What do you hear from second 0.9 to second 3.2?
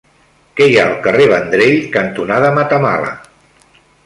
al carrer Vendrell cantonada Matamala?